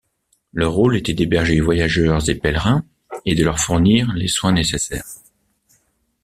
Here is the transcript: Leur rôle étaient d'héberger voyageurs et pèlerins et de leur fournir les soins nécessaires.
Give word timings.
Leur 0.51 0.71
rôle 0.71 0.97
étaient 0.97 1.13
d'héberger 1.13 1.59
voyageurs 1.61 2.27
et 2.27 2.33
pèlerins 2.33 2.83
et 3.27 3.35
de 3.35 3.43
leur 3.43 3.59
fournir 3.59 4.11
les 4.13 4.27
soins 4.27 4.51
nécessaires. 4.51 5.05